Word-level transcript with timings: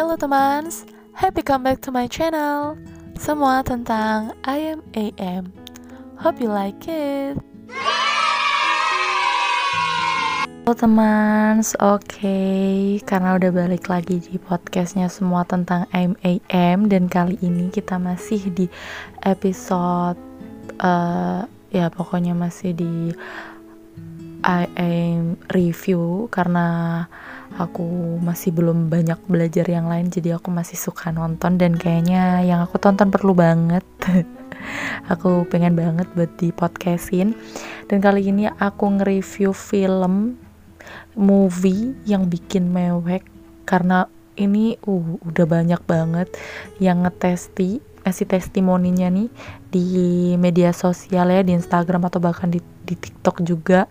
Hello 0.00 0.16
teman, 0.16 0.64
happy 1.12 1.44
come 1.44 1.60
back 1.60 1.84
to 1.84 1.92
my 1.92 2.08
channel. 2.08 2.72
Semua 3.20 3.60
tentang 3.60 4.32
I 4.48 4.72
am 4.72 4.80
AM. 4.96 5.52
Hope 6.16 6.40
you 6.40 6.48
like 6.48 6.88
it. 6.88 7.36
Halo 10.64 10.72
teman, 10.72 11.60
oke, 11.84 12.00
okay. 12.00 12.96
karena 13.04 13.36
udah 13.36 13.52
balik 13.52 13.92
lagi 13.92 14.24
di 14.24 14.40
podcastnya 14.40 15.12
semua 15.12 15.44
tentang 15.44 15.84
I 15.92 16.08
am 16.08 16.16
AM 16.24 16.88
dan 16.88 17.04
kali 17.04 17.36
ini 17.44 17.68
kita 17.68 18.00
masih 18.00 18.40
di 18.56 18.72
episode 19.20 20.16
uh, 20.80 21.44
ya 21.76 21.92
pokoknya 21.92 22.32
masih 22.32 22.72
di 22.72 23.12
I 24.48 24.64
am 24.80 25.36
review 25.52 26.32
karena 26.32 27.04
aku 27.58 28.18
masih 28.22 28.54
belum 28.54 28.92
banyak 28.92 29.18
belajar 29.26 29.66
yang 29.66 29.90
lain 29.90 30.12
jadi 30.12 30.38
aku 30.38 30.52
masih 30.52 30.78
suka 30.78 31.10
nonton 31.10 31.58
dan 31.58 31.74
kayaknya 31.74 32.44
yang 32.46 32.60
aku 32.62 32.78
tonton 32.78 33.10
perlu 33.10 33.34
banget. 33.34 33.84
Aku 35.08 35.48
pengen 35.48 35.72
banget 35.72 36.04
buat 36.12 36.28
di 36.36 36.52
podcastin. 36.52 37.32
Dan 37.88 38.04
kali 38.04 38.28
ini 38.28 38.44
aku 38.44 38.92
nge-review 38.92 39.56
film 39.56 40.36
movie 41.16 41.96
yang 42.04 42.28
bikin 42.28 42.68
mewek 42.68 43.24
karena 43.64 44.06
ini 44.36 44.76
uh, 44.84 45.16
udah 45.24 45.46
banyak 45.48 45.80
banget 45.88 46.28
yang 46.76 47.08
ngetesti 47.08 47.80
ngasih 48.00 48.26
testimoninya 48.32 49.12
nih 49.12 49.28
di 49.68 49.86
media 50.40 50.72
sosial 50.72 51.28
ya 51.28 51.44
di 51.44 51.52
Instagram 51.52 52.08
atau 52.08 52.20
bahkan 52.20 52.48
di, 52.48 52.60
di 52.84 52.96
TikTok 52.96 53.44
juga. 53.44 53.88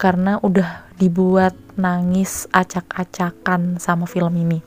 Karena 0.00 0.36
udah 0.40 0.87
dibuat 0.98 1.54
nangis 1.78 2.50
acak-acakan 2.50 3.78
sama 3.78 4.04
film 4.04 4.34
ini 4.34 4.58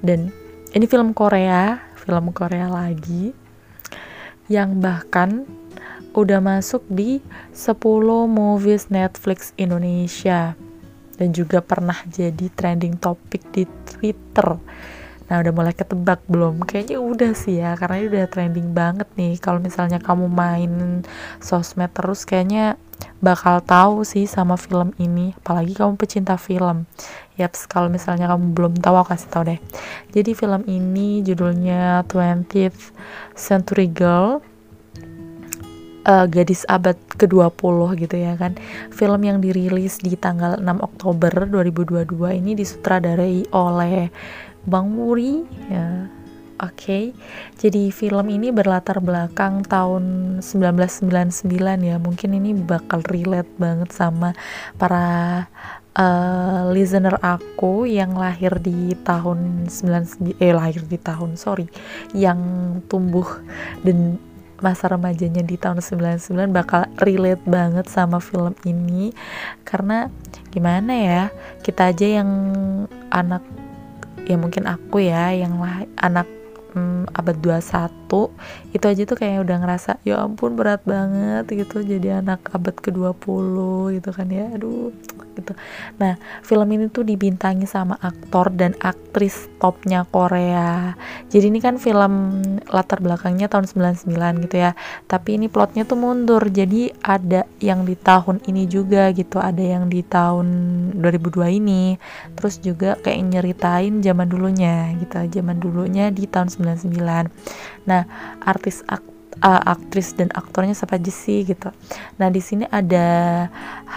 dan 0.00 0.30
ini 0.72 0.86
film 0.86 1.12
Korea 1.12 1.78
film 1.98 2.30
Korea 2.30 2.70
lagi 2.70 3.34
yang 4.46 4.78
bahkan 4.78 5.46
udah 6.10 6.42
masuk 6.42 6.82
di 6.90 7.22
10 7.54 7.78
movies 8.26 8.90
Netflix 8.90 9.54
Indonesia 9.58 10.58
dan 11.14 11.28
juga 11.30 11.60
pernah 11.62 11.98
jadi 12.08 12.50
trending 12.50 12.98
topik 12.98 13.42
di 13.54 13.68
Twitter 13.86 14.58
Nah 15.30 15.38
udah 15.38 15.52
mulai 15.54 15.70
ketebak 15.70 16.26
belum? 16.26 16.66
Kayaknya 16.66 16.98
udah 16.98 17.32
sih 17.38 17.62
ya 17.62 17.78
karena 17.78 18.02
ini 18.02 18.06
udah 18.10 18.26
trending 18.26 18.74
banget 18.74 19.06
nih. 19.14 19.38
Kalau 19.38 19.62
misalnya 19.62 20.02
kamu 20.02 20.26
main 20.26 21.06
sosmed 21.38 21.94
terus 21.94 22.26
kayaknya 22.26 22.74
bakal 23.20 23.60
tahu 23.60 24.02
sih 24.06 24.24
sama 24.24 24.56
film 24.56 24.96
ini. 24.96 25.36
Apalagi 25.40 25.76
kamu 25.76 26.00
pecinta 26.00 26.34
film. 26.40 26.88
Yaps, 27.36 27.68
kalau 27.68 27.88
misalnya 27.88 28.28
kamu 28.28 28.52
belum 28.52 28.72
tahu 28.80 28.94
aku 29.00 29.16
kasih 29.16 29.28
tahu 29.32 29.42
deh. 29.48 29.60
Jadi 30.12 30.30
film 30.36 30.62
ini 30.68 31.24
judulnya 31.24 32.04
20th 32.08 32.92
Century 33.36 33.88
Girl 33.88 34.44
uh, 36.06 36.26
gadis 36.28 36.64
abad 36.68 36.96
ke-20 37.16 37.78
gitu 38.00 38.16
ya 38.16 38.36
kan. 38.36 38.56
Film 38.92 39.20
yang 39.24 39.38
dirilis 39.42 40.00
di 40.00 40.16
tanggal 40.16 40.60
6 40.60 40.66
Oktober 40.80 41.32
2022 41.48 42.40
ini 42.40 42.52
disutradarai 42.56 43.52
oleh 43.52 44.08
Bang 44.64 44.96
Wuri 44.96 45.44
ya. 45.68 46.08
Oke. 46.60 46.76
Okay. 46.76 47.04
Jadi 47.56 47.88
film 47.88 48.28
ini 48.28 48.52
berlatar 48.52 49.00
belakang 49.00 49.64
tahun 49.64 50.38
1999 50.44 51.48
ya. 51.80 51.96
Mungkin 51.96 52.30
ini 52.36 52.52
bakal 52.52 53.00
relate 53.08 53.48
banget 53.56 53.88
sama 53.96 54.36
para 54.76 55.48
uh, 55.96 56.68
listener 56.70 57.16
aku 57.24 57.88
yang 57.88 58.14
lahir 58.14 58.60
di 58.60 58.92
tahun 59.02 59.72
99 59.72 60.36
eh 60.36 60.54
lahir 60.54 60.84
di 60.86 60.98
tahun 61.00 61.34
sorry 61.40 61.66
yang 62.12 62.38
tumbuh 62.86 63.26
dan 63.82 64.20
masa 64.60 64.92
remajanya 64.92 65.40
di 65.40 65.56
tahun 65.56 65.80
99 65.80 66.52
bakal 66.52 66.84
relate 67.00 67.40
banget 67.48 67.88
sama 67.88 68.20
film 68.20 68.52
ini 68.68 69.16
karena 69.64 70.12
gimana 70.52 70.92
ya 70.92 71.22
kita 71.64 71.88
aja 71.88 72.20
yang 72.20 72.30
anak 73.08 73.40
ya 74.28 74.36
mungkin 74.36 74.68
aku 74.68 75.00
ya 75.00 75.32
yang 75.32 75.56
lah 75.56 75.88
anak 75.96 76.28
hmm, 76.74 77.04
abad 77.14 77.36
21 77.36 77.99
itu 78.70 78.84
aja 78.86 79.02
tuh 79.06 79.16
kayak 79.18 79.46
udah 79.46 79.56
ngerasa 79.62 79.90
ya 80.02 80.22
ampun 80.22 80.58
berat 80.58 80.82
banget 80.82 81.46
gitu. 81.50 81.82
Jadi 81.82 82.22
anak 82.22 82.42
abad 82.50 82.74
ke-20 82.74 83.54
gitu 83.98 84.10
kan 84.10 84.26
ya. 84.30 84.50
Aduh 84.54 84.90
gitu. 85.40 85.54
Nah 85.96 86.18
film 86.44 86.68
ini 86.74 86.90
tuh 86.92 87.06
dibintangi 87.06 87.64
sama 87.64 87.96
aktor 88.02 88.52
dan 88.52 88.76
aktris 88.82 89.48
topnya 89.62 90.04
Korea. 90.08 90.94
Jadi 91.32 91.48
ini 91.48 91.58
kan 91.62 91.80
film 91.80 92.42
latar 92.68 93.00
belakangnya 93.00 93.48
tahun 93.48 93.70
99 93.70 94.44
gitu 94.46 94.56
ya. 94.60 94.76
Tapi 95.06 95.40
ini 95.40 95.46
plotnya 95.48 95.88
tuh 95.88 95.96
mundur. 95.96 96.42
Jadi 96.50 96.92
ada 97.00 97.46
yang 97.62 97.88
di 97.88 97.96
tahun 97.96 98.44
ini 98.46 98.66
juga 98.68 99.10
gitu. 99.14 99.40
Ada 99.40 99.80
yang 99.80 99.88
di 99.88 100.04
tahun 100.04 100.46
2002 100.98 101.58
ini. 101.58 101.96
Terus 102.36 102.60
juga 102.60 102.98
kayak 103.00 103.18
nyeritain 103.32 104.04
zaman 104.04 104.28
dulunya 104.28 104.92
gitu. 105.00 105.16
Zaman 105.40 105.56
dulunya 105.62 106.12
di 106.12 106.28
tahun 106.28 106.52
99 106.52 107.79
nah 107.90 108.06
artis 108.46 108.86
ak 108.86 109.02
uh, 109.42 109.62
aktris 109.66 110.14
dan 110.14 110.30
aktornya 110.30 110.78
siapa 110.78 111.02
aja 111.02 111.10
sih 111.10 111.42
gitu. 111.42 111.74
Nah 112.22 112.28
di 112.30 112.38
sini 112.38 112.70
ada 112.70 113.48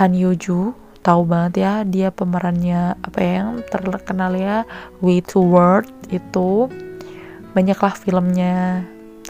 Han 0.01 0.17
Yoo 0.17 0.73
tahu 1.03 1.21
banget 1.27 1.53
ya 1.61 1.73
dia 1.83 2.09
pemerannya 2.09 2.97
apa 2.97 3.19
ya, 3.21 3.31
yang 3.43 3.61
terkenal 3.69 4.33
ya 4.33 4.65
Way 5.03 5.21
to 5.29 5.39
World 5.45 5.91
itu. 6.09 6.71
Banyaklah 7.53 7.93
filmnya 7.93 8.81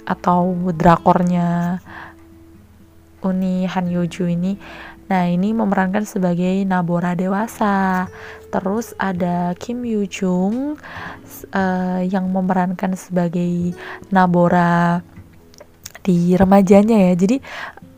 atau 0.08 0.56
drakornya 0.72 1.80
Uni 3.24 3.68
Han 3.68 3.92
Yoo 3.92 4.08
ini 4.08 4.56
Nah, 5.12 5.28
ini 5.28 5.52
memerankan 5.52 6.08
sebagai 6.08 6.64
Nabora 6.64 7.14
dewasa. 7.14 8.08
Terus 8.48 8.96
ada 8.96 9.52
Kim 9.60 9.84
Yoo 9.84 10.08
Jung 10.08 10.80
uh, 11.52 12.02
yang 12.06 12.30
memerankan 12.32 12.96
sebagai 12.96 13.76
Nabora 14.14 15.04
di 16.04 16.36
remajanya 16.36 17.12
ya. 17.12 17.14
Jadi 17.16 17.38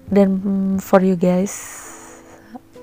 dan 0.05 0.37
for 0.77 1.01
you 1.01 1.17
guys 1.17 1.81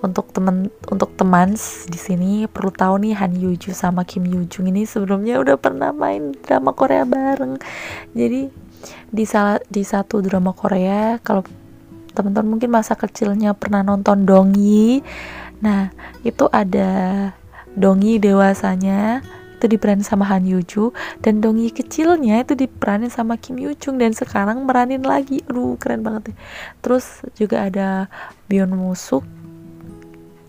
untuk 0.03 0.34
teman 0.34 0.66
untuk 0.91 1.15
teman 1.15 1.54
di 1.87 1.99
sini 1.99 2.50
perlu 2.50 2.75
tahu 2.75 3.06
nih 3.06 3.15
Han 3.15 3.39
Yoo 3.39 3.54
sama 3.71 4.03
Kim 4.03 4.27
Yoo 4.27 4.44
Jung 4.50 4.66
ini 4.66 4.83
sebelumnya 4.83 5.39
udah 5.39 5.54
pernah 5.54 5.94
main 5.94 6.34
drama 6.43 6.75
Korea 6.75 7.06
bareng. 7.06 7.62
Jadi 8.10 8.50
di 9.15 9.25
salah 9.25 9.62
di 9.71 9.87
satu 9.87 10.19
drama 10.19 10.50
Korea 10.50 11.22
kalau 11.22 11.47
teman-teman 12.12 12.56
mungkin 12.56 12.70
masa 12.72 12.94
kecilnya 12.94 13.56
pernah 13.56 13.80
nonton 13.84 14.24
Dongyi. 14.28 15.00
Nah, 15.64 15.92
itu 16.22 16.48
ada 16.52 17.32
Dongyi 17.72 18.20
dewasanya 18.20 19.24
itu 19.62 19.78
diperanin 19.78 20.02
sama 20.02 20.26
Han 20.26 20.42
Yoo 20.42 20.90
dan 21.22 21.38
Dongyi 21.38 21.70
kecilnya 21.70 22.42
itu 22.42 22.58
diperanin 22.58 23.14
sama 23.14 23.38
Kim 23.38 23.62
Yoo 23.62 23.78
Jung 23.78 23.94
dan 23.94 24.10
sekarang 24.10 24.66
meranin 24.66 25.06
lagi. 25.06 25.38
Aduh, 25.46 25.78
keren 25.78 26.02
banget 26.02 26.34
deh. 26.34 26.36
Terus 26.82 27.22
juga 27.38 27.70
ada 27.70 28.10
Byeon 28.50 28.74
Woo 28.74 28.98
Suk 28.98 29.22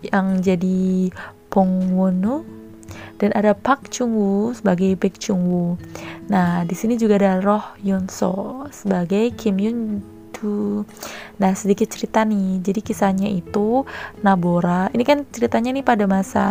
yang 0.02 0.42
jadi 0.42 1.14
Pong 1.46 1.94
Wono 1.94 2.42
dan 3.22 3.30
ada 3.38 3.54
Park 3.54 3.86
Chung 3.94 4.18
Woo 4.18 4.50
sebagai 4.50 4.98
Baek 4.98 5.22
Chung 5.22 5.46
Woo. 5.46 5.78
Nah, 6.26 6.66
di 6.66 6.74
sini 6.74 6.98
juga 6.98 7.14
ada 7.22 7.38
Roh 7.38 7.78
Yun 7.86 8.10
So 8.10 8.66
sebagai 8.74 9.30
Kim 9.38 9.62
Yoon 9.62 10.02
Do. 10.36 10.84
Nah, 11.38 11.52
sedikit 11.54 11.90
cerita 11.90 12.22
nih. 12.26 12.60
Jadi 12.62 12.80
kisahnya 12.82 13.30
itu 13.30 13.86
Nabora. 14.20 14.90
Ini 14.90 15.04
kan 15.06 15.22
ceritanya 15.30 15.70
nih 15.74 15.84
pada 15.86 16.04
masa 16.10 16.46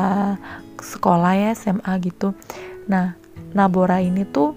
sekolah 0.80 1.34
ya, 1.36 1.50
SMA 1.56 1.94
gitu. 2.04 2.31
Nah, 2.88 3.16
Nabora 3.54 4.00
ini 4.00 4.25
tuh 4.28 4.56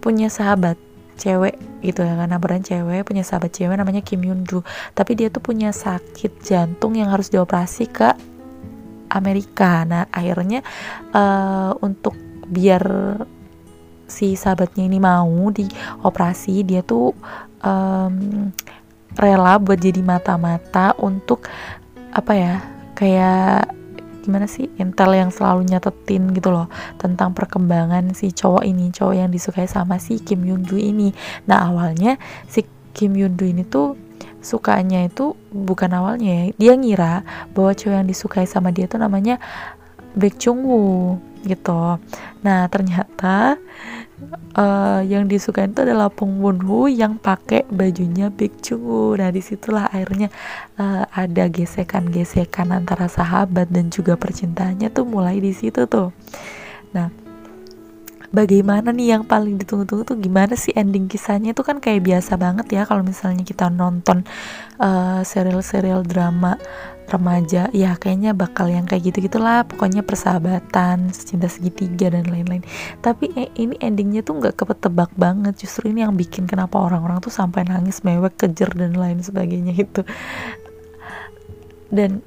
punya 0.00 0.30
sahabat 0.30 0.78
cewek 1.16 1.56
gitu 1.80 2.04
ya 2.04 2.14
karena 2.14 2.36
beran 2.36 2.60
cewek 2.60 3.08
punya 3.08 3.24
sahabat 3.24 3.50
cewek 3.56 3.74
namanya 3.74 4.04
Kim 4.04 4.22
Do 4.44 4.60
tapi 4.92 5.16
dia 5.16 5.32
tuh 5.32 5.40
punya 5.40 5.72
sakit 5.72 6.44
jantung 6.44 6.92
yang 6.94 7.08
harus 7.08 7.32
dioperasi 7.32 7.88
ke 7.88 8.12
Amerika 9.10 9.82
nah 9.88 10.04
akhirnya 10.12 10.60
uh, 11.16 11.72
untuk 11.80 12.14
biar 12.46 12.84
si 14.06 14.38
sahabatnya 14.38 14.86
ini 14.86 14.98
mau 15.02 15.50
dioperasi 15.50 16.62
dia 16.62 16.82
tuh 16.82 17.14
um, 17.62 18.48
rela 19.18 19.58
buat 19.58 19.78
jadi 19.80 20.00
mata-mata 20.02 20.94
untuk 21.02 21.46
apa 22.12 22.32
ya 22.32 22.54
kayak 22.96 23.76
gimana 24.26 24.50
sih 24.50 24.66
intel 24.82 25.14
yang 25.14 25.30
selalu 25.30 25.70
nyatetin 25.70 26.34
gitu 26.34 26.50
loh 26.50 26.66
tentang 26.98 27.30
perkembangan 27.30 28.10
si 28.10 28.34
cowok 28.34 28.66
ini 28.66 28.90
cowok 28.90 29.14
yang 29.14 29.30
disukai 29.30 29.70
sama 29.70 30.02
si 30.02 30.18
Kim 30.18 30.42
Yoon 30.42 30.66
Do 30.66 30.74
ini. 30.74 31.14
Nah 31.46 31.70
awalnya 31.70 32.18
si 32.50 32.66
Kim 32.90 33.14
Yoon 33.14 33.38
Do 33.38 33.46
ini 33.46 33.62
tuh 33.62 33.94
sukanya 34.42 35.06
itu 35.06 35.38
bukan 35.54 35.90
awalnya 35.94 36.30
ya 36.30 36.44
dia 36.58 36.72
ngira 36.74 37.14
bahwa 37.54 37.70
cowok 37.74 37.94
yang 38.02 38.08
disukai 38.10 38.46
sama 38.50 38.74
dia 38.74 38.90
tuh 38.90 38.98
namanya 38.98 39.38
Baek 40.18 40.38
Chung 40.42 40.66
Woo 40.66 41.22
gitu. 41.46 42.02
Nah 42.42 42.60
ternyata 42.66 43.56
uh, 44.56 45.00
yang 45.04 45.28
disukai 45.28 45.68
itu 45.68 45.84
adalah 45.84 46.08
Woo 46.10 46.88
yang 46.88 47.20
pakai 47.20 47.68
bajunya 47.68 48.32
Baek 48.32 48.64
Chung 48.64 48.82
Woo 48.82 49.14
nah 49.16 49.28
di 49.28 49.44
situlah 49.44 49.88
akhirnya 49.92 50.32
uh, 50.80 51.04
ada 51.12 51.46
gesekan-gesekan 51.46 52.72
antara 52.72 53.06
sahabat 53.06 53.68
dan 53.68 53.92
juga 53.92 54.16
percintaannya 54.16 54.88
tuh 54.90 55.04
mulai 55.06 55.38
di 55.38 55.52
situ 55.52 55.84
tuh. 55.86 56.10
Nah 56.96 57.12
bagaimana 58.32 58.90
nih 58.92 59.16
yang 59.16 59.24
paling 59.24 59.56
ditunggu-tunggu 59.60 60.04
tuh? 60.04 60.18
Gimana 60.18 60.58
sih 60.58 60.72
ending 60.76 61.08
kisahnya? 61.08 61.52
Itu 61.52 61.62
kan 61.62 61.78
kayak 61.80 62.04
biasa 62.04 62.36
banget 62.36 62.66
ya 62.72 62.82
kalau 62.88 63.00
misalnya 63.04 63.44
kita 63.44 63.68
nonton 63.72 64.24
uh, 64.80 65.20
serial-serial 65.22 66.02
drama 66.02 66.58
remaja 67.06 67.70
ya 67.70 67.94
kayaknya 67.94 68.34
bakal 68.34 68.66
yang 68.66 68.82
kayak 68.84 69.10
gitu 69.10 69.30
gitulah 69.30 69.62
pokoknya 69.62 70.02
persahabatan 70.02 71.14
cinta 71.14 71.46
segitiga 71.46 72.10
dan 72.10 72.26
lain-lain. 72.26 72.66
Tapi 72.98 73.30
eh, 73.38 73.48
ini 73.58 73.78
endingnya 73.78 74.26
tuh 74.26 74.42
nggak 74.42 74.58
kepetebak 74.58 75.14
banget. 75.14 75.54
Justru 75.58 75.94
ini 75.94 76.02
yang 76.02 76.18
bikin 76.18 76.50
kenapa 76.50 76.82
orang-orang 76.82 77.22
tuh 77.22 77.30
sampai 77.30 77.62
nangis 77.66 78.02
mewek 78.02 78.34
kejer 78.34 78.74
dan 78.74 78.98
lain 78.98 79.22
sebagainya 79.22 79.74
itu. 79.74 80.02
Dan 81.86 82.26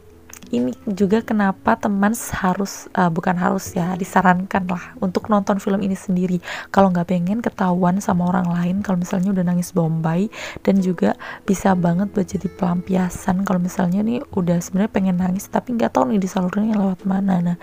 ini 0.49 0.73
juga 0.89 1.21
kenapa 1.21 1.77
teman 1.77 2.13
harus 2.13 2.89
uh, 2.97 3.09
bukan 3.13 3.37
harus 3.37 3.77
ya 3.77 3.93
disarankan 3.93 4.65
lah 4.65 4.97
untuk 4.97 5.29
nonton 5.29 5.61
film 5.61 5.77
ini 5.85 5.93
sendiri. 5.93 6.41
Kalau 6.73 6.89
nggak 6.89 7.13
pengen 7.13 7.39
ketahuan 7.45 8.01
sama 8.01 8.25
orang 8.33 8.49
lain 8.49 8.75
kalau 8.81 8.97
misalnya 8.97 9.29
udah 9.29 9.45
nangis 9.45 9.69
bombay 9.69 10.25
dan 10.65 10.81
juga 10.81 11.13
bisa 11.45 11.77
banget 11.77 12.09
buat 12.09 12.25
jadi 12.25 12.49
pelampiasan. 12.49 13.45
Kalau 13.45 13.61
misalnya 13.61 14.01
nih 14.01 14.25
udah 14.33 14.57
sebenarnya 14.57 14.91
pengen 14.91 15.17
nangis 15.21 15.45
tapi 15.47 15.77
nggak 15.77 15.93
tahu 15.93 16.09
nih 16.09 16.21
disalurnya 16.21 16.73
lewat 16.73 17.05
mana. 17.05 17.41
Nah 17.45 17.57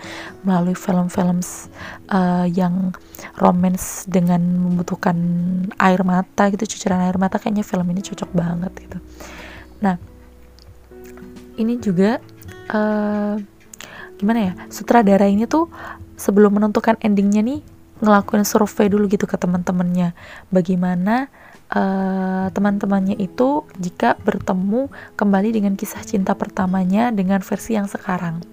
melalui 0.47 0.75
film-film 0.75 1.43
uh, 2.07 2.47
yang 2.47 2.95
romance 3.35 4.07
dengan 4.07 4.39
membutuhkan 4.39 5.17
air 5.75 6.01
mata 6.07 6.47
gitu 6.47 6.63
cucuran 6.63 7.03
air 7.03 7.19
mata 7.19 7.35
kayaknya 7.35 7.67
film 7.67 7.87
ini 7.91 7.99
cocok 7.99 8.31
banget 8.31 8.71
gitu. 8.79 8.97
Nah 9.83 9.99
ini 11.57 11.75
juga 11.81 12.21
uh, 12.71 13.35
gimana 14.17 14.39
ya? 14.39 14.53
Sutradara 14.71 15.27
ini 15.27 15.45
tuh 15.45 15.69
sebelum 16.17 16.57
menentukan 16.57 16.97
endingnya 16.99 17.41
nih 17.45 17.59
ngelakuin 18.01 18.45
survei 18.45 18.89
dulu 18.89 19.09
gitu 19.09 19.25
ke 19.25 19.37
teman-temannya. 19.39 20.13
Bagaimana 20.53 21.29
uh, 21.73 22.47
teman-temannya 22.53 23.17
itu 23.17 23.65
jika 23.77 24.15
bertemu 24.21 24.91
kembali 25.17 25.49
dengan 25.53 25.73
kisah 25.73 26.03
cinta 26.05 26.37
pertamanya 26.37 27.09
dengan 27.09 27.41
versi 27.41 27.73
yang 27.77 27.89
sekarang. 27.89 28.43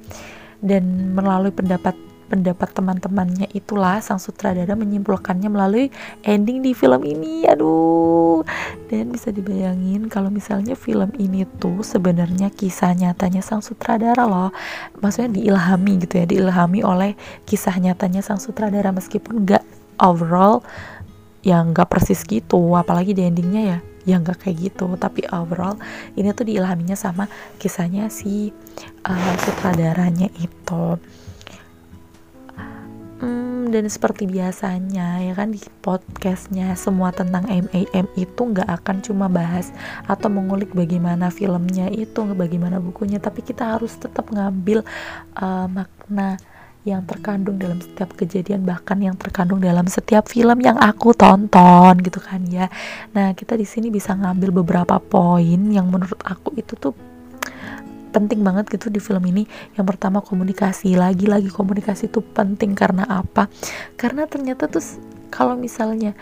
Dan 0.64 1.12
melalui 1.12 1.52
pendapat 1.52 1.92
pendapat 2.34 2.74
teman-temannya 2.74 3.46
itulah 3.54 4.02
sang 4.02 4.18
sutradara 4.18 4.74
menyimpulkannya 4.74 5.46
melalui 5.46 5.94
ending 6.26 6.66
di 6.66 6.74
film 6.74 7.06
ini. 7.06 7.46
Aduh. 7.46 8.42
Dan 8.90 9.14
bisa 9.14 9.30
dibayangin 9.30 10.10
kalau 10.10 10.34
misalnya 10.34 10.74
film 10.74 11.14
ini 11.14 11.46
tuh 11.62 11.86
sebenarnya 11.86 12.50
kisah 12.50 12.90
nyatanya 12.98 13.38
sang 13.38 13.62
sutradara 13.62 14.26
loh. 14.26 14.50
Maksudnya 14.98 15.30
diilhami 15.38 16.02
gitu 16.02 16.18
ya 16.18 16.26
diilhami 16.26 16.82
oleh 16.82 17.14
kisah 17.46 17.78
nyatanya 17.78 18.26
sang 18.26 18.42
sutradara 18.42 18.90
meskipun 18.90 19.46
gak 19.46 19.62
overall 20.02 20.66
yang 21.46 21.70
gak 21.70 21.94
persis 21.94 22.26
gitu. 22.26 22.74
Apalagi 22.74 23.14
di 23.14 23.22
endingnya 23.30 23.62
ya 23.62 23.78
yang 24.10 24.26
gak 24.26 24.42
kayak 24.42 24.74
gitu. 24.74 24.90
Tapi 24.98 25.22
overall 25.30 25.78
ini 26.18 26.34
tuh 26.34 26.50
diilhaminya 26.50 26.98
sama 26.98 27.30
kisahnya 27.62 28.10
si 28.10 28.50
uh, 29.06 29.34
sutradaranya 29.38 30.34
itu 30.42 30.98
dan 33.74 33.90
seperti 33.90 34.30
biasanya 34.30 35.18
ya 35.18 35.34
kan 35.34 35.50
di 35.50 35.58
podcastnya 35.82 36.78
semua 36.78 37.10
tentang 37.10 37.42
MAM 37.50 38.06
itu 38.14 38.38
nggak 38.38 38.70
akan 38.70 39.02
cuma 39.02 39.26
bahas 39.26 39.74
atau 40.06 40.30
mengulik 40.30 40.70
bagaimana 40.70 41.34
filmnya 41.34 41.90
itu, 41.90 42.22
bagaimana 42.38 42.78
bukunya, 42.78 43.18
tapi 43.18 43.42
kita 43.42 43.74
harus 43.74 43.98
tetap 43.98 44.30
ngambil 44.30 44.86
uh, 45.34 45.66
makna 45.66 46.38
yang 46.84 47.02
terkandung 47.08 47.56
dalam 47.56 47.80
setiap 47.80 48.12
kejadian 48.14 48.62
bahkan 48.62 49.00
yang 49.00 49.16
terkandung 49.16 49.58
dalam 49.58 49.88
setiap 49.88 50.28
film 50.28 50.60
yang 50.60 50.76
aku 50.78 51.16
tonton 51.16 51.98
gitu 52.04 52.20
kan 52.20 52.44
ya. 52.46 52.70
Nah, 53.16 53.32
kita 53.34 53.58
di 53.58 53.66
sini 53.66 53.90
bisa 53.90 54.12
ngambil 54.14 54.62
beberapa 54.62 55.00
poin 55.02 55.58
yang 55.72 55.88
menurut 55.88 56.20
aku 56.22 56.54
itu 56.60 56.76
tuh 56.76 56.94
penting 58.14 58.46
banget 58.46 58.70
gitu 58.70 58.86
di 58.94 59.02
film 59.02 59.26
ini. 59.26 59.42
Yang 59.74 59.86
pertama 59.90 60.22
komunikasi. 60.22 60.94
Lagi-lagi 60.94 61.50
komunikasi 61.50 62.06
itu 62.06 62.22
penting 62.22 62.78
karena 62.78 63.02
apa? 63.10 63.50
Karena 63.98 64.30
ternyata 64.30 64.70
tuh 64.70 64.80
kalau 65.34 65.58
misalnya 65.58 66.14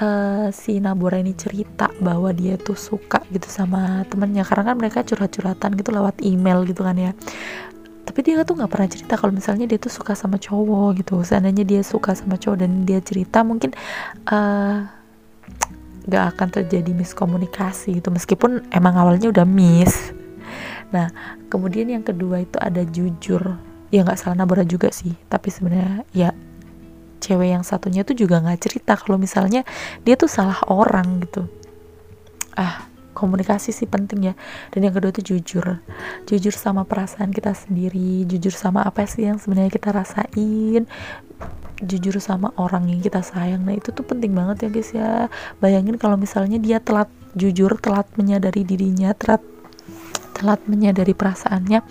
uh, 0.00 0.48
si 0.48 0.80
Nabora 0.80 1.20
ini 1.20 1.36
cerita 1.36 1.92
bahwa 2.00 2.32
dia 2.32 2.56
tuh 2.56 2.80
suka 2.80 3.20
gitu 3.28 3.46
sama 3.52 4.08
temennya. 4.08 4.48
Karena 4.48 4.72
kan 4.72 4.76
mereka 4.80 5.04
curhat-curhatan 5.04 5.76
gitu 5.76 5.92
lewat 5.92 6.24
email 6.24 6.64
gitu 6.64 6.80
kan 6.80 6.96
ya. 6.96 7.12
Tapi 8.02 8.18
dia 8.24 8.42
tuh 8.42 8.58
nggak 8.58 8.72
pernah 8.72 8.88
cerita 8.88 9.14
kalau 9.20 9.30
misalnya 9.36 9.68
dia 9.68 9.78
tuh 9.78 9.92
suka 9.92 10.16
sama 10.16 10.40
cowok 10.40 11.04
gitu. 11.04 11.20
Seandainya 11.20 11.68
dia 11.68 11.84
suka 11.84 12.16
sama 12.16 12.40
cowok 12.40 12.64
dan 12.64 12.88
dia 12.88 12.98
cerita 13.04 13.44
mungkin 13.44 13.76
uh, 14.32 14.88
gak 16.02 16.34
akan 16.34 16.48
terjadi 16.50 16.90
miskomunikasi 16.90 18.02
gitu. 18.02 18.10
Meskipun 18.10 18.66
emang 18.74 18.98
awalnya 18.98 19.30
udah 19.30 19.46
miss 19.46 20.10
Nah, 20.92 21.08
kemudian 21.48 21.88
yang 21.88 22.04
kedua 22.04 22.44
itu 22.44 22.60
ada 22.60 22.84
jujur. 22.84 23.58
Ya 23.92 24.04
nggak 24.04 24.20
salah 24.20 24.36
Nabora 24.38 24.64
juga 24.64 24.88
sih, 24.88 25.12
tapi 25.28 25.52
sebenarnya 25.52 26.04
ya 26.16 26.30
cewek 27.20 27.52
yang 27.52 27.64
satunya 27.64 28.02
tuh 28.02 28.16
juga 28.16 28.40
nggak 28.40 28.60
cerita 28.60 28.96
kalau 28.96 29.20
misalnya 29.20 29.62
dia 30.04 30.16
tuh 30.16 30.28
salah 30.28 30.60
orang 30.68 31.20
gitu. 31.24 31.44
Ah, 32.56 32.88
komunikasi 33.12 33.72
sih 33.72 33.88
penting 33.88 34.32
ya. 34.32 34.34
Dan 34.72 34.88
yang 34.88 34.94
kedua 34.96 35.12
itu 35.12 35.36
jujur. 35.36 35.80
Jujur 36.24 36.54
sama 36.56 36.88
perasaan 36.88 37.32
kita 37.32 37.52
sendiri, 37.52 38.24
jujur 38.24 38.52
sama 38.52 38.84
apa 38.84 39.04
sih 39.04 39.28
yang 39.28 39.36
sebenarnya 39.36 39.72
kita 39.72 39.92
rasain, 39.92 40.88
jujur 41.82 42.22
sama 42.22 42.54
orang 42.56 42.86
yang 42.88 43.02
kita 43.02 43.20
sayang 43.20 43.66
nah 43.66 43.74
itu 43.74 43.90
tuh 43.90 44.06
penting 44.06 44.32
banget 44.32 44.66
ya 44.66 44.68
guys 44.70 44.90
ya 44.94 45.10
bayangin 45.58 45.98
kalau 45.98 46.14
misalnya 46.14 46.56
dia 46.62 46.78
telat 46.78 47.10
jujur 47.34 47.74
telat 47.82 48.06
menyadari 48.14 48.62
dirinya 48.62 49.10
telat 49.18 49.42
telat 50.42 50.60
menyadari 50.66 51.14
perasaannya. 51.14 51.86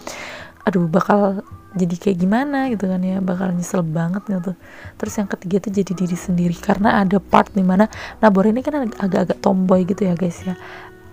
Aduh 0.68 0.92
bakal 0.92 1.48
jadi 1.72 1.96
kayak 1.96 2.18
gimana 2.20 2.68
gitu 2.68 2.84
kan 2.84 3.00
ya 3.00 3.24
bakal 3.24 3.56
nyesel 3.56 3.80
banget 3.80 4.28
gitu. 4.28 4.52
Terus 5.00 5.14
yang 5.16 5.30
ketiga 5.32 5.56
itu 5.64 5.70
jadi 5.72 5.92
diri 5.96 6.18
sendiri 6.20 6.56
karena 6.60 7.00
ada 7.00 7.24
part 7.24 7.56
di 7.56 7.64
mana 7.64 7.88
Nabor 8.20 8.52
ini 8.52 8.60
kan 8.60 8.92
agak-agak 8.92 9.40
tomboy 9.40 9.88
gitu 9.88 10.04
ya 10.04 10.14
guys 10.20 10.44
ya. 10.44 10.60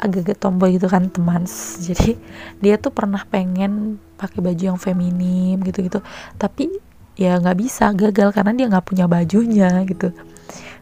Agak-agak 0.02 0.42
tomboy 0.42 0.74
gitu 0.74 0.90
kan 0.90 1.06
teman. 1.14 1.46
Jadi 1.86 2.18
dia 2.58 2.74
tuh 2.78 2.90
pernah 2.90 3.22
pengen 3.22 4.02
pakai 4.18 4.42
baju 4.42 4.62
yang 4.74 4.78
feminim 4.82 5.62
gitu-gitu 5.62 6.02
tapi 6.34 6.74
ya 7.14 7.38
nggak 7.38 7.54
bisa 7.54 7.94
gagal 7.94 8.34
karena 8.34 8.50
dia 8.50 8.66
nggak 8.66 8.86
punya 8.86 9.06
bajunya 9.06 9.70
gitu. 9.86 10.10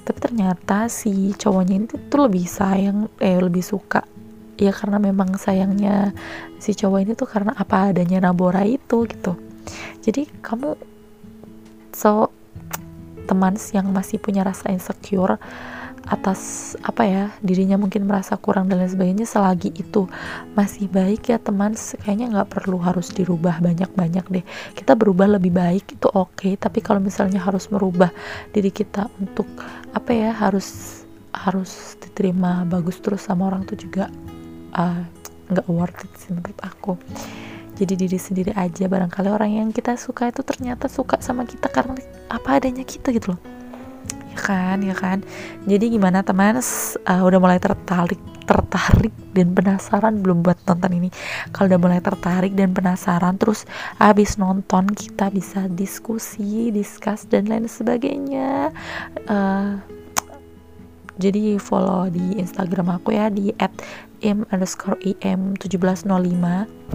Tapi 0.08 0.18
ternyata 0.24 0.88
si 0.88 1.36
cowoknya 1.36 1.84
itu 1.84 1.96
tuh 2.08 2.20
lebih 2.24 2.48
sayang 2.48 3.12
eh 3.20 3.36
lebih 3.36 3.60
suka 3.60 4.15
ya 4.56 4.72
karena 4.72 4.98
memang 4.98 5.36
sayangnya 5.36 6.16
si 6.58 6.72
cowok 6.72 6.98
ini 7.04 7.12
tuh 7.12 7.28
karena 7.28 7.52
apa 7.56 7.92
adanya 7.92 8.24
Nabora 8.24 8.64
itu 8.64 9.04
gitu. 9.08 9.36
Jadi 10.00 10.28
kamu 10.40 10.76
so 11.92 12.32
teman 13.26 13.58
yang 13.74 13.90
masih 13.90 14.22
punya 14.22 14.46
rasa 14.46 14.70
insecure 14.70 15.36
atas 16.06 16.72
apa 16.86 17.02
ya 17.02 17.24
dirinya 17.42 17.74
mungkin 17.74 18.06
merasa 18.06 18.38
kurang 18.38 18.70
dan 18.70 18.78
lain 18.78 18.94
sebagainya 18.94 19.26
selagi 19.26 19.74
itu 19.74 20.06
masih 20.54 20.86
baik 20.86 21.34
ya 21.34 21.38
teman 21.42 21.74
kayaknya 21.74 22.30
nggak 22.30 22.50
perlu 22.54 22.78
harus 22.78 23.10
dirubah 23.10 23.58
banyak-banyak 23.58 24.24
deh. 24.30 24.44
Kita 24.78 24.94
berubah 24.94 25.26
lebih 25.34 25.50
baik 25.50 25.98
itu 25.98 26.06
oke. 26.06 26.38
Okay, 26.38 26.54
tapi 26.54 26.78
kalau 26.78 27.02
misalnya 27.02 27.42
harus 27.42 27.66
merubah 27.74 28.14
diri 28.54 28.70
kita 28.70 29.10
untuk 29.18 29.50
apa 29.90 30.10
ya 30.14 30.30
harus 30.30 31.02
harus 31.34 31.98
diterima 31.98 32.62
bagus 32.64 33.02
terus 33.02 33.26
sama 33.26 33.50
orang 33.50 33.66
tuh 33.66 33.76
juga 33.76 34.06
nggak 35.48 35.66
uh, 35.66 35.72
worth 35.72 36.04
it 36.04 36.12
sih 36.20 36.30
menurut 36.36 36.58
aku. 36.60 37.00
Jadi 37.76 37.92
diri 37.92 38.16
sendiri 38.16 38.52
aja 38.56 38.88
barangkali 38.88 39.28
orang 39.28 39.50
yang 39.52 39.68
kita 39.68 40.00
suka 40.00 40.32
itu 40.32 40.40
ternyata 40.40 40.88
suka 40.88 41.20
sama 41.20 41.44
kita 41.44 41.68
karena 41.68 41.92
apa 42.32 42.56
adanya 42.56 42.84
kita 42.88 43.12
gitu 43.12 43.36
loh. 43.36 43.40
Ya 44.32 44.38
kan 44.40 44.80
ya 44.80 44.96
kan? 44.96 45.20
Jadi 45.68 45.92
gimana 45.92 46.24
teman? 46.24 46.56
Uh, 46.56 47.22
udah 47.24 47.40
mulai 47.40 47.60
tertarik 47.60 48.20
tertarik 48.46 49.12
dan 49.34 49.52
penasaran 49.52 50.24
belum 50.24 50.40
buat 50.40 50.56
nonton 50.64 50.92
ini? 50.96 51.08
Kalau 51.52 51.68
udah 51.68 51.80
mulai 51.82 52.00
tertarik 52.00 52.56
dan 52.56 52.72
penasaran 52.72 53.36
terus 53.36 53.68
habis 54.00 54.40
nonton 54.40 54.88
kita 54.88 55.28
bisa 55.28 55.68
diskusi 55.68 56.72
discuss 56.72 57.28
dan 57.28 57.50
lain 57.50 57.68
sebagainya. 57.68 58.72
Uh, 59.28 59.82
jadi 61.16 61.56
follow 61.56 62.12
di 62.12 62.36
Instagram 62.36 63.00
aku 63.00 63.16
ya 63.16 63.32
di 63.32 63.52
im 64.24 64.44
underscore 64.52 65.00
im 65.24 65.56
1705 65.56 66.08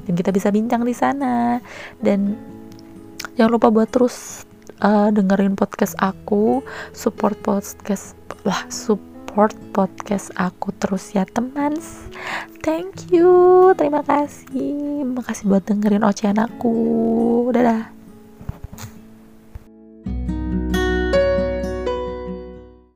dan 0.06 0.14
kita 0.14 0.30
bisa 0.30 0.54
bincang 0.54 0.86
di 0.86 0.94
sana. 0.94 1.58
Dan 1.98 2.38
jangan 3.38 3.52
lupa 3.58 3.74
buat 3.74 3.90
terus 3.90 4.46
uh, 4.86 5.10
dengerin 5.10 5.58
podcast 5.58 5.98
aku. 5.98 6.62
Support 6.94 7.42
podcast 7.42 8.18
lah 8.46 8.66
support 8.70 9.54
podcast 9.74 10.34
aku 10.38 10.74
terus 10.78 11.14
ya 11.18 11.26
teman. 11.26 11.78
Thank 12.62 13.10
you. 13.10 13.74
Terima 13.74 14.06
kasih. 14.06 15.02
Makasih 15.06 15.50
buat 15.50 15.66
dengerin 15.66 16.06
ocehan 16.06 16.38
aku. 16.38 16.74
Dadah 17.54 18.01